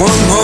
one 0.00 0.10
more 0.28 0.43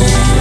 Thank 0.00 0.34
you. 0.34 0.39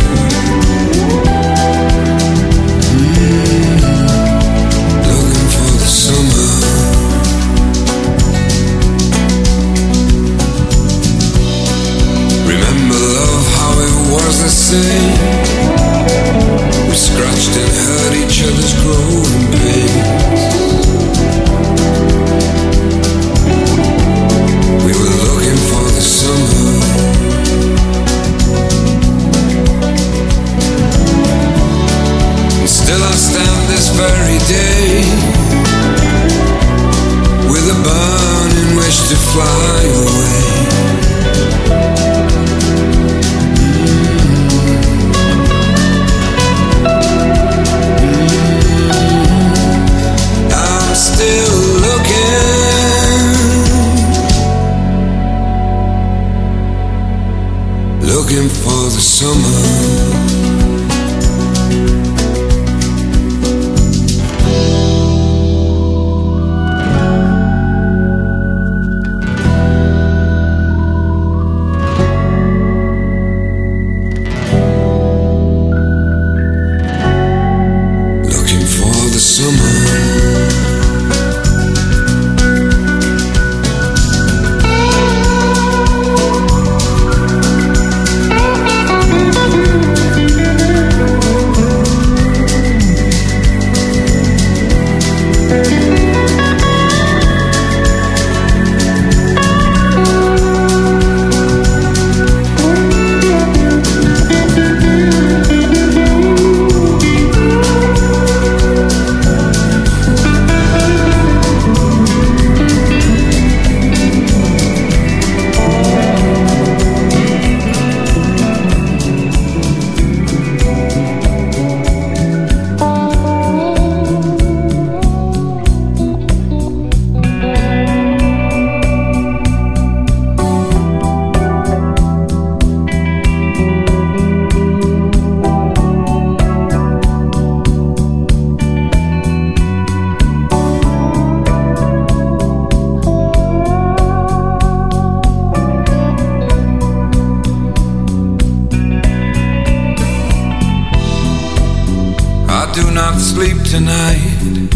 I 152.70 152.72
do 152.72 152.92
not 152.92 153.20
sleep 153.20 153.58
tonight. 153.64 154.70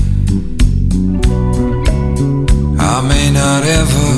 I 2.79 3.01
may 3.07 3.29
not 3.29 3.63
ever. 3.81 4.11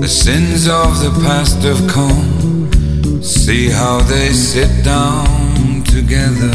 The 0.00 0.06
sins 0.06 0.68
of 0.68 1.00
the 1.00 1.18
past 1.24 1.62
have 1.62 1.88
come. 1.88 3.22
See 3.22 3.70
how 3.70 4.02
they 4.02 4.32
sit 4.32 4.84
down 4.84 5.82
together. 5.84 6.52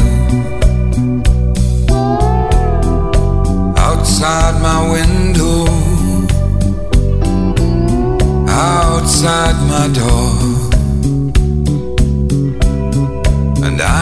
Outside 3.76 4.62
my 4.62 4.80
window, 4.92 5.66
outside 8.48 9.58
my 9.68 9.88
door. 9.92 10.55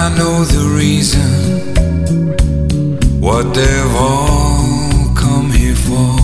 I 0.04 0.10
know 0.18 0.44
the 0.44 0.68
reason 0.76 1.30
what 3.22 3.54
they've 3.54 3.94
all 3.96 5.14
come 5.16 5.50
here 5.50 5.74
for. 5.74 6.18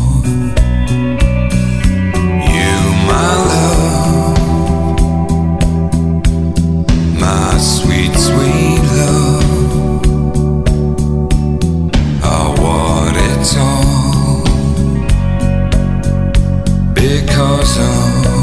You, 2.56 2.76
my 3.08 3.30
love, 3.54 4.38
my 7.18 7.56
sweet, 7.56 8.14
sweet 8.14 8.82
love, 9.00 10.04
are 12.22 12.52
what 12.60 13.16
it's 13.16 13.56
all 13.56 14.44
because 16.92 17.78
of. 17.78 18.39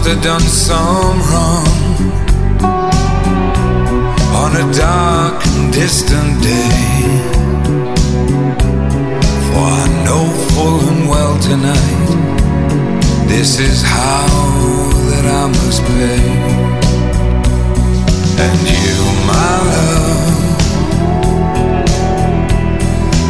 must 0.00 0.12
have 0.12 0.22
done 0.22 0.40
some 0.40 1.18
wrong 1.30 1.66
on 4.34 4.56
a 4.56 4.72
dark 4.72 5.46
and 5.46 5.72
distant 5.72 6.42
day. 6.42 7.08
For 9.48 9.66
I 9.82 9.86
know 10.04 10.24
full 10.54 10.80
and 10.88 11.08
well 11.08 11.38
tonight, 11.40 12.08
this 13.28 13.58
is 13.58 13.82
how 13.82 14.26
that 15.10 15.24
I 15.26 15.46
must 15.48 15.82
play. 15.84 16.22
And 18.44 18.60
you, 18.70 18.96
my 19.26 19.52
love, 19.74 20.56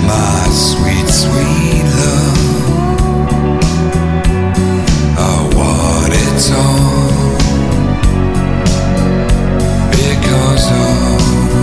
my 0.07 0.49
sweet, 0.53 1.09
sweet. 1.09 1.70
Because 9.93 10.71
of 10.73 11.60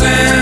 sand. 0.00 0.39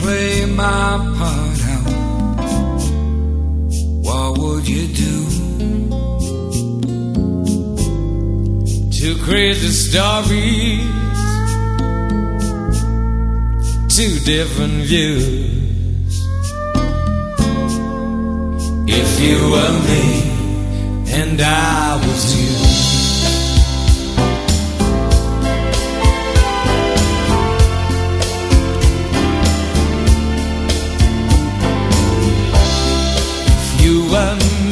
Play 0.00 0.46
my 0.46 0.98
part 1.18 1.60
out, 1.74 1.90
what 4.06 4.38
would 4.38 4.68
you 4.68 4.86
do? 4.86 5.16
Two 8.98 9.16
crazy 9.24 9.72
stories, 9.84 10.80
two 13.96 14.14
different 14.24 14.84
views. 14.84 15.50
If 19.00 19.20
you 19.20 19.36
were 19.52 19.76
me 19.88 20.04
and 21.20 21.40
I 21.40 21.96
was 21.96 22.24
you. 22.40 22.69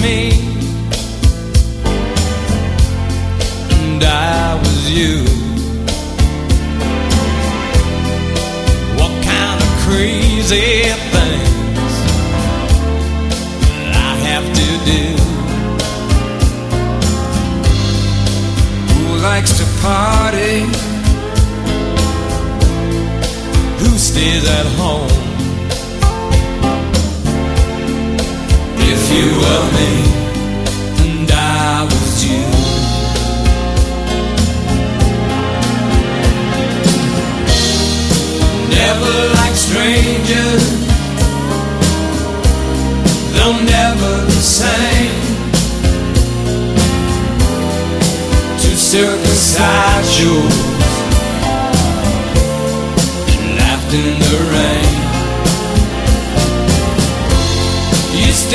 Me, 0.01 0.31
and 3.71 4.03
I 4.03 4.55
was 4.55 4.91
you. 4.91 5.25
What 8.99 9.13
kind 9.25 9.61
of 9.63 9.69
crazy 9.85 10.83
things 11.15 11.93
I 13.95 14.13
have 14.29 14.47
to 14.61 14.69
do? 14.93 15.05
Who 18.95 19.17
likes 19.23 19.53
to 19.59 19.65
party? 19.83 20.61
Who 23.81 23.99
stays 23.99 24.45
at 24.49 24.67
home? 24.77 25.18
You 29.11 29.27
were 29.41 29.67
me 29.79 29.93
and 31.05 31.31
I 31.31 31.85
was 31.85 32.25
you. 32.25 32.45
Never 38.79 39.15
like 39.39 39.57
strangers, 39.57 40.65
they'll 43.33 43.63
never 43.65 44.13
the 44.27 44.43
same. 44.59 45.29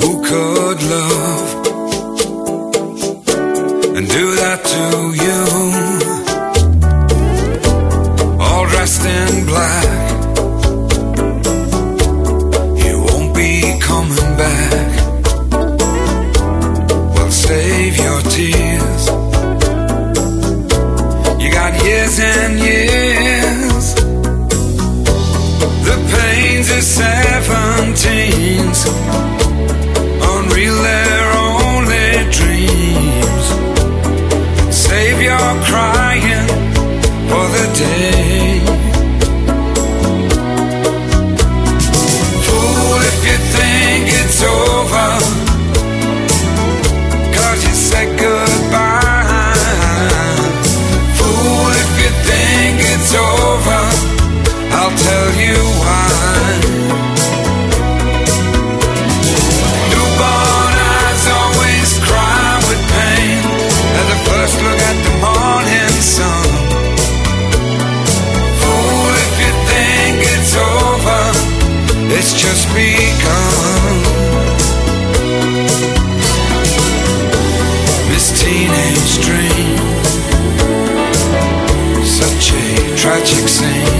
who 0.00 0.22
could 0.22 0.82
love 0.94 1.66
and 3.96 4.08
do 4.08 4.34
that 4.36 4.60
to 4.64 5.24
you. 5.24 5.79
chicks 83.30 83.52
sing. 83.52 83.99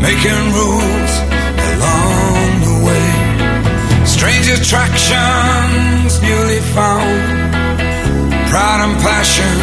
making 0.00 0.44
rules 0.60 1.12
along 1.70 2.48
the 2.68 2.76
way. 2.86 3.08
Strange 4.04 4.48
attractions 4.58 6.20
newly 6.20 6.60
found, 6.76 7.22
pride 8.50 8.80
and 8.86 8.96
passion 9.00 9.54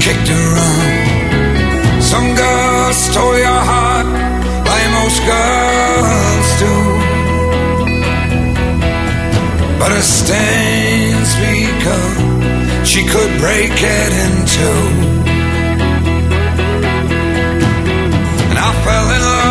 kicked 0.00 0.30
around. 0.30 2.02
Some 2.02 2.34
girls 2.34 2.96
stole 2.96 3.38
your 3.38 3.62
heart, 3.70 4.08
like 4.70 4.88
most 5.00 5.20
girls 5.34 6.48
do. 6.62 6.74
But 9.78 9.92
a 9.92 10.02
stain's 10.02 11.32
become, 11.44 12.84
she 12.84 13.00
could 13.06 13.32
break 13.38 13.72
it 13.72 14.12
in 14.24 14.32
two. 14.46 15.17
well 18.88 19.10
in 19.10 19.20
love. 19.20 19.44
Uh, 19.44 19.47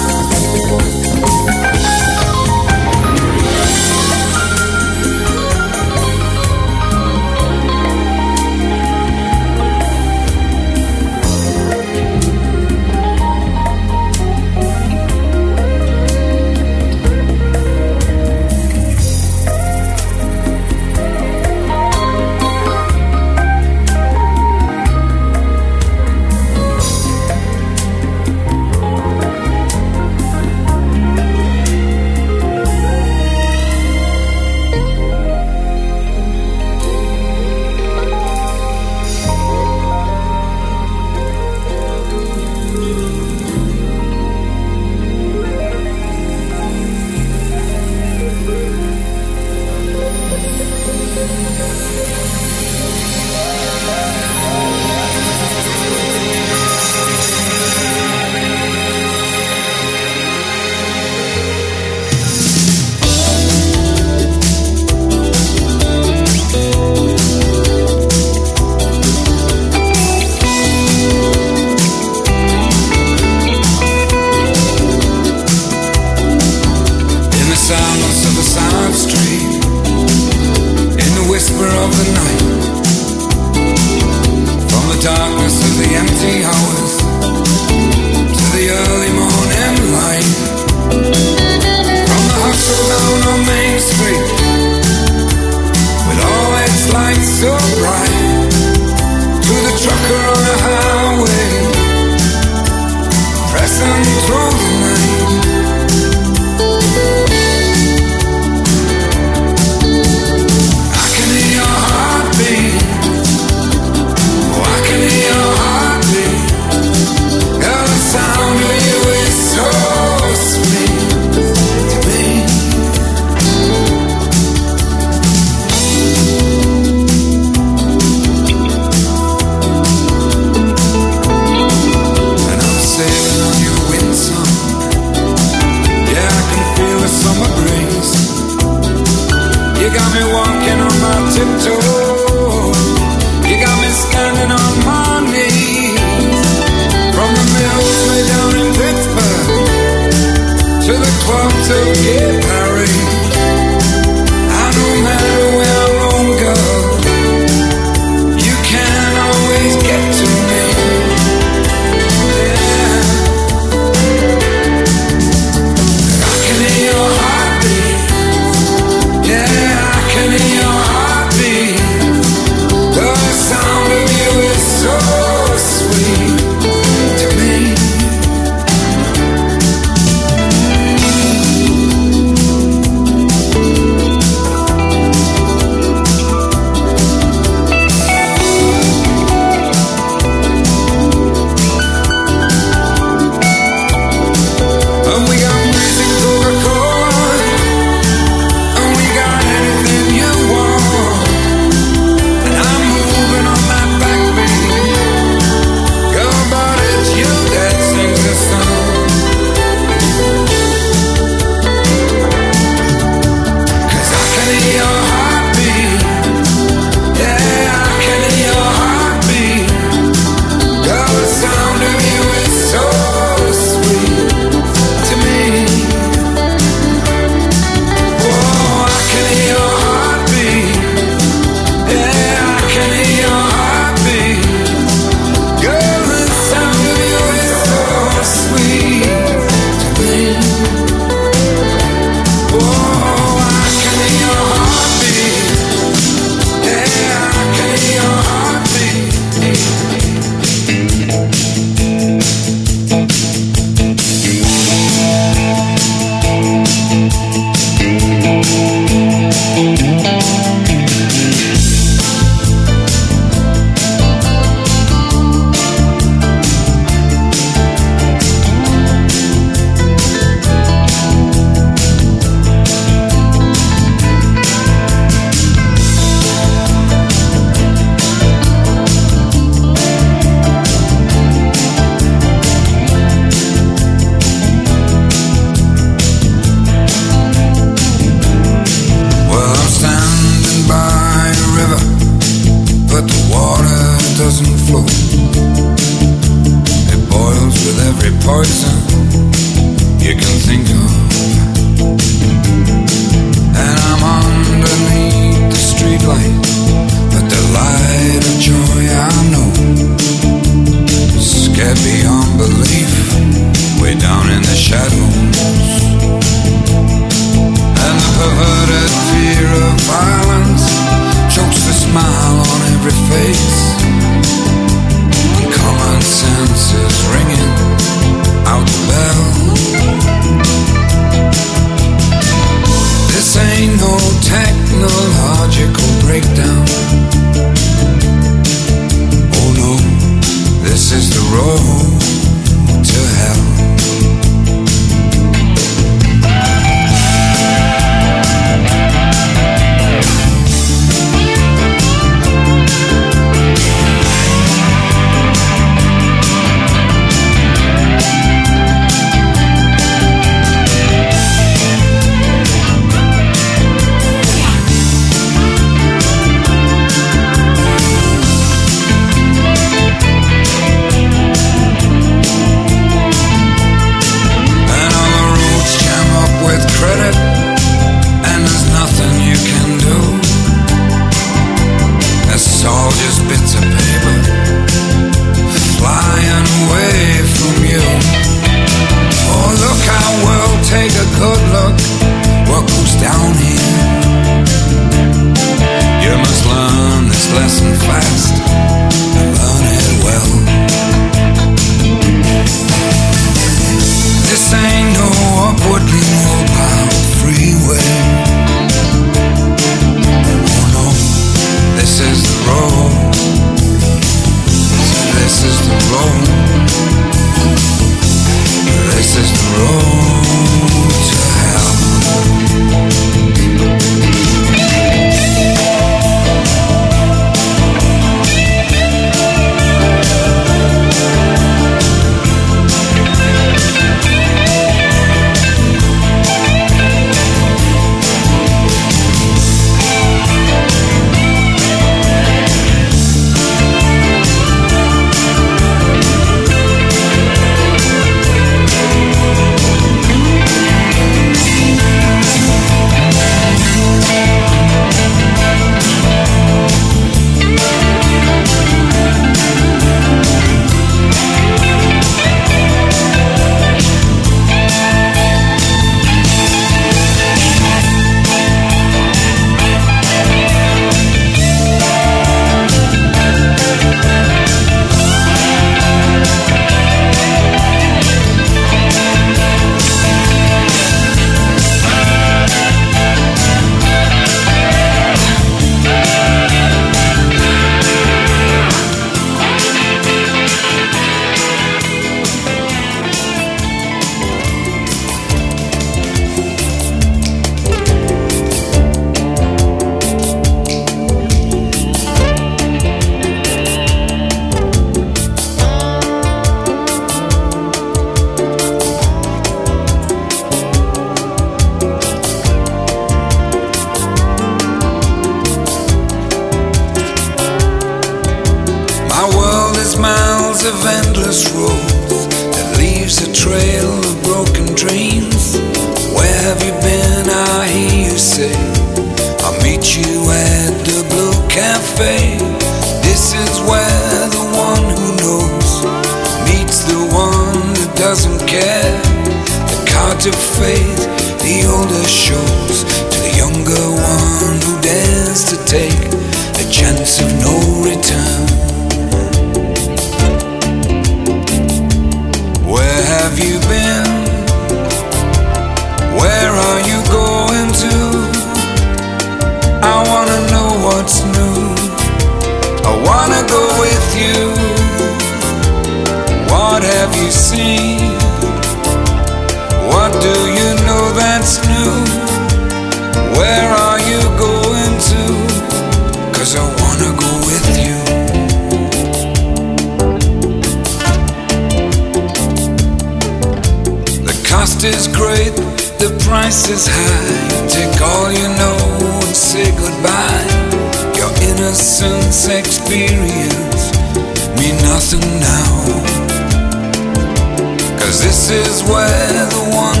This 598.41 598.49
is 598.49 598.83
where 598.89 599.45
the 599.49 599.69
one 599.69 600.00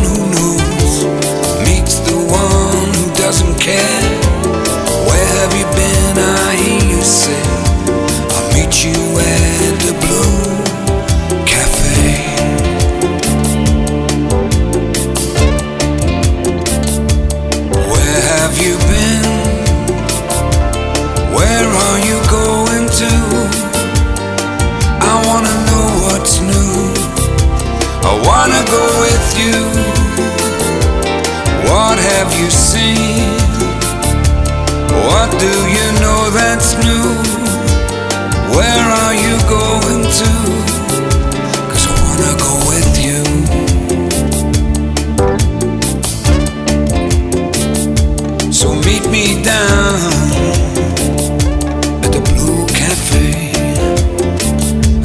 you? 29.45 29.61
What 31.69 31.97
have 31.97 32.31
you 32.39 32.49
seen? 32.49 33.37
What 35.07 35.29
do 35.39 35.51
you 35.75 35.87
know 36.01 36.19
that's 36.29 36.69
new? 36.85 37.07
Where 38.55 38.85
are 39.03 39.15
you 39.25 39.35
going 39.57 40.03
to? 40.19 40.31
Cause 41.69 41.83
I 41.89 41.93
wanna 42.05 42.33
go 42.45 42.53
with 42.71 42.91
you. 43.05 43.21
So 48.51 48.67
meet 48.87 49.05
me 49.09 49.25
down 49.43 49.97
at 52.03 52.11
the 52.15 52.21
Blue 52.29 52.65
Cafe. 52.67 53.25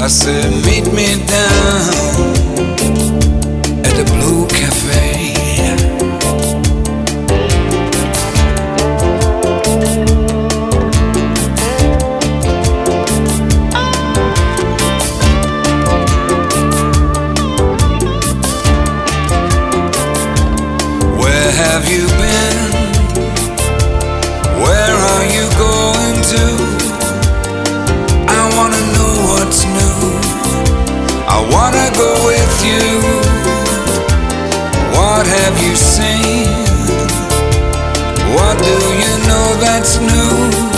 I 0.02 0.08
said, 0.08 0.50
meet 0.64 0.86
me 0.92 1.08
down. 1.26 2.05
That's 39.86 40.00
new. 40.00 40.75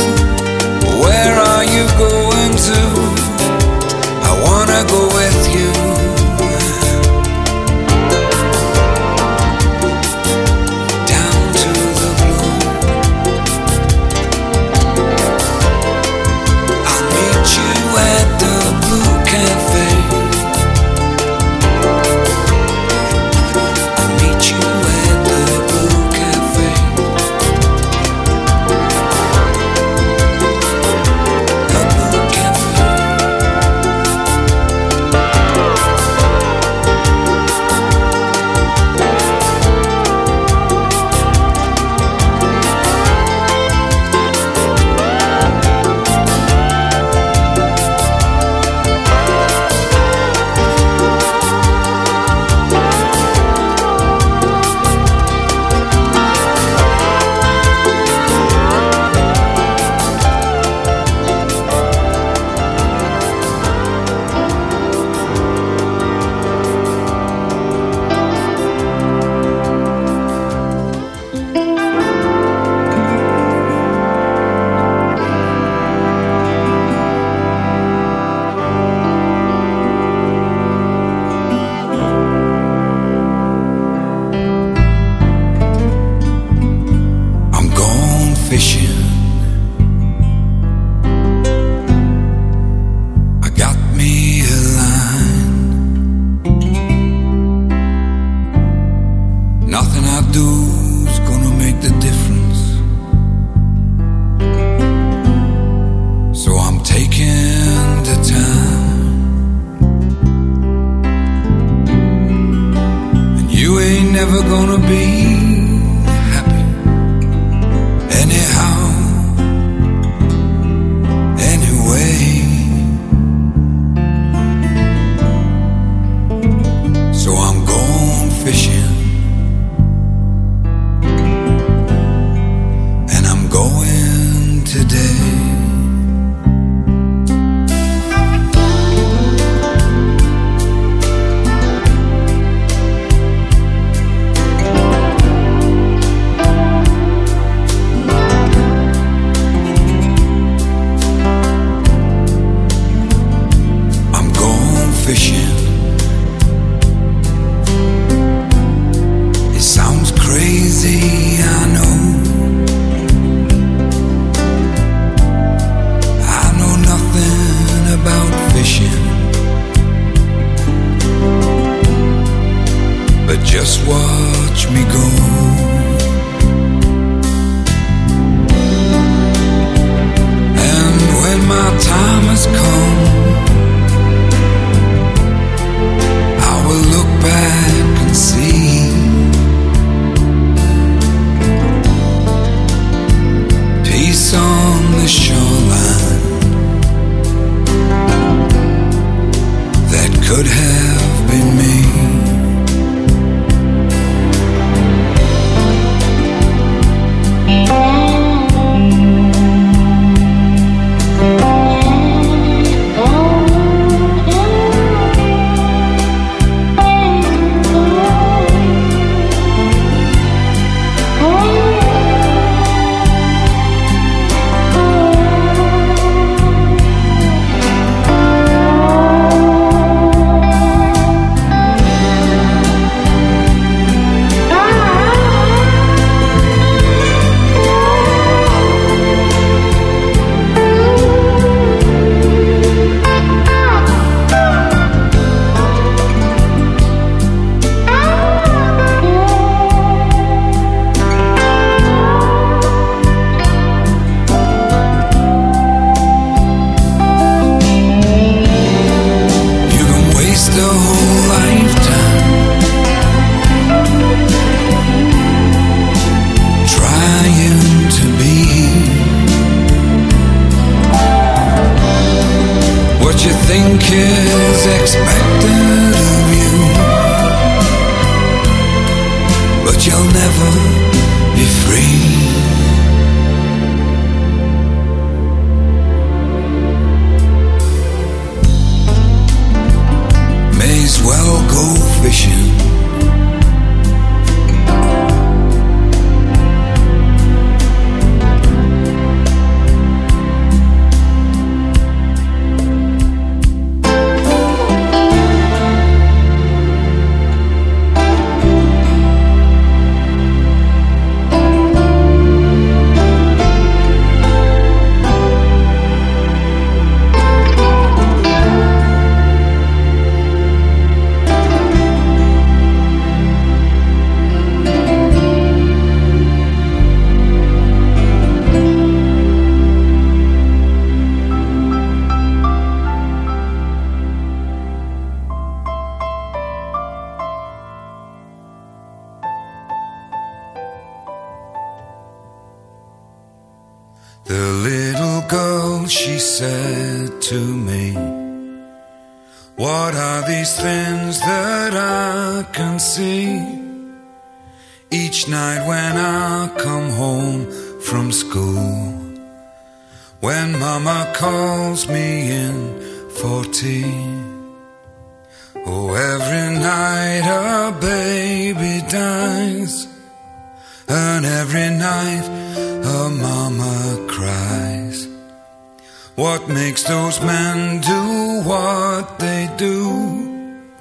What 376.18 376.48
makes 376.48 376.82
those 376.82 377.22
men 377.22 377.80
do 377.80 378.42
what 378.42 379.20
they 379.20 379.48
do 379.56 380.74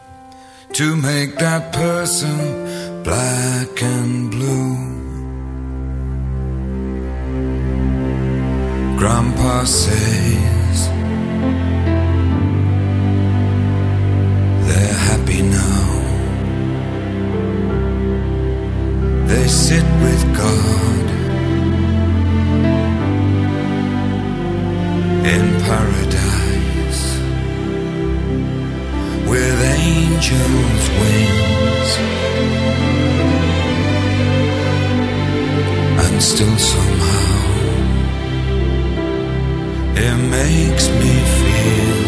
to 0.74 0.96
make 0.96 1.36
that 1.36 1.72
person 1.72 3.04
black 3.04 3.84
and 3.84 4.32
blue? 4.32 4.78
Grandpa 8.98 9.66
says 9.66 10.88
they're 14.68 15.00
happy 15.10 15.44
now. 15.44 15.88
They 19.28 19.48
sit 19.48 19.86
with 20.02 20.24
God 20.36 21.07
in 25.36 25.46
paradise 25.68 27.04
with 29.30 29.58
angels' 29.86 30.88
wings. 31.00 31.92
And 36.04 36.24
still 36.24 36.58
somehow 36.58 37.38
it 40.06 40.18
makes 40.38 40.86
me 41.00 41.14
feel. 41.38 42.08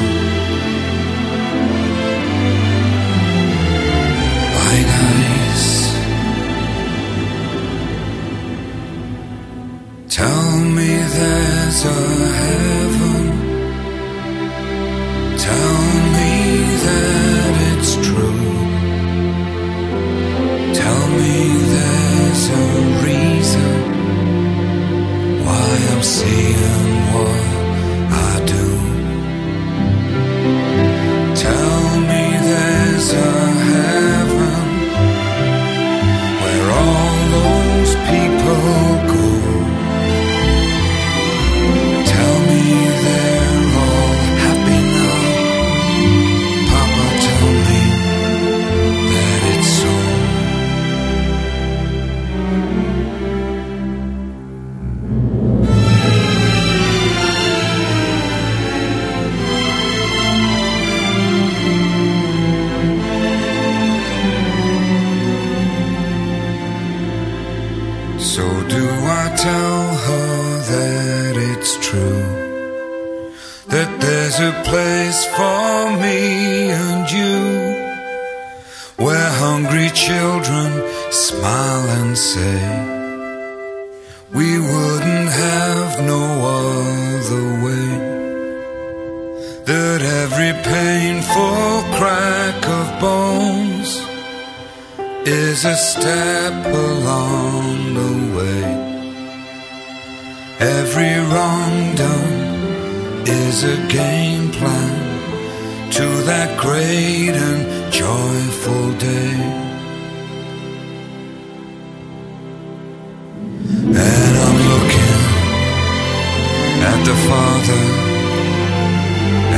Tell 10.10 10.60
me 10.76 10.90
there's 11.16 11.86
a 11.86 12.09
I'm 26.00 26.06
seeing 26.06 26.79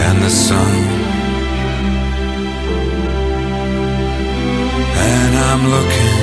and 0.03 0.17
the 0.21 0.29
Son. 0.29 0.73
And 5.09 5.31
I'm 5.49 5.63
looking 5.75 6.21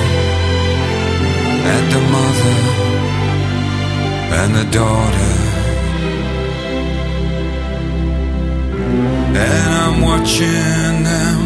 at 1.75 1.83
the 1.93 2.01
mother 2.15 2.57
and 4.39 4.55
the 4.59 4.67
daughter. 4.71 5.33
And 9.47 9.69
I'm 9.83 10.01
watching 10.01 11.03
them 11.13 11.39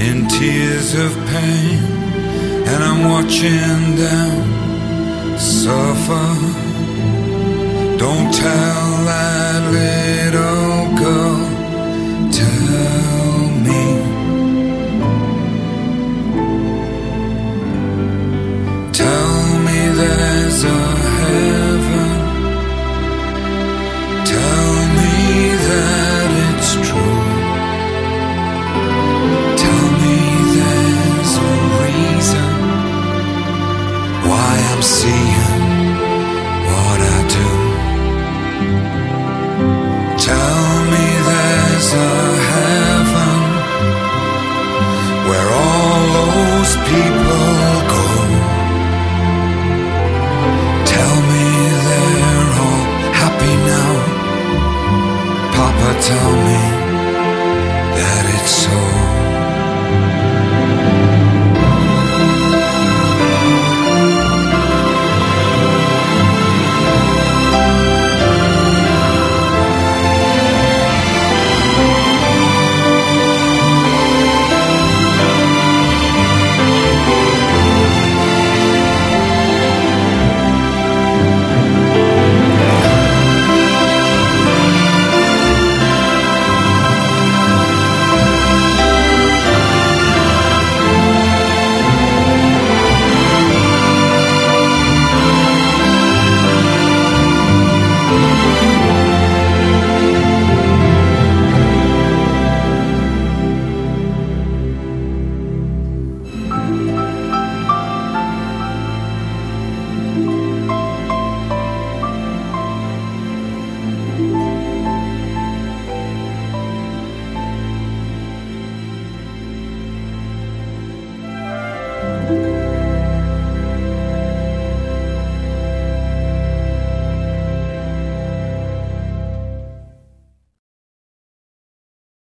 in 0.00 0.28
tears 0.28 0.94
of 0.94 1.10
pain. 1.26 1.78
And 2.70 2.80
I'm 2.84 3.02
watching 3.10 3.96
them 3.96 5.38
suffer. 5.38 6.28
Don't 7.98 8.32
tell 8.32 9.04
that 9.10 9.31
little 9.72 10.96
girl, 11.02 11.40
tell 12.38 13.40
me. 13.66 13.84
Tell 19.00 19.34
me 19.66 19.78
there's 20.00 20.60
a 20.64 20.82
heaven. 21.18 22.10
Tell 24.32 24.72
me 24.98 25.16
that 25.68 26.28
it's 26.48 26.70
true. 26.88 27.20
Tell 29.62 29.86
me 30.02 30.18
there's 30.56 31.32
a 31.36 31.52
reason 31.84 32.50
why 34.28 34.52
I'm 34.70 34.82
seeing 34.82 35.41
a 41.94 42.12
heaven 42.50 43.40
where 45.28 45.48
all 45.62 46.02
those 46.18 46.72
people 46.90 47.52
go. 47.92 48.06
Tell 50.92 51.16
me 51.30 51.46
they're 51.88 52.52
all 52.66 52.84
happy 53.20 53.54
now. 53.72 53.94
Papa, 55.56 55.90
tell 56.10 56.32
me 56.48 56.60
that 57.96 58.24
it's 58.36 58.50
so. 58.50 59.01